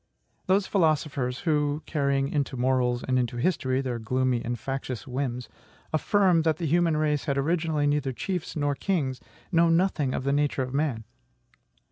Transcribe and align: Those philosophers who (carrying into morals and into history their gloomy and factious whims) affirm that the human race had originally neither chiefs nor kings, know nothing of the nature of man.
Those 0.47 0.65
philosophers 0.65 1.41
who 1.41 1.83
(carrying 1.85 2.27
into 2.27 2.57
morals 2.57 3.03
and 3.07 3.19
into 3.19 3.37
history 3.37 3.81
their 3.81 3.99
gloomy 3.99 4.43
and 4.43 4.57
factious 4.57 5.05
whims) 5.05 5.47
affirm 5.93 6.41
that 6.41 6.57
the 6.57 6.65
human 6.65 6.97
race 6.97 7.25
had 7.25 7.37
originally 7.37 7.85
neither 7.85 8.11
chiefs 8.11 8.55
nor 8.55 8.73
kings, 8.73 9.21
know 9.51 9.69
nothing 9.69 10.15
of 10.15 10.23
the 10.23 10.33
nature 10.33 10.63
of 10.63 10.73
man. 10.73 11.03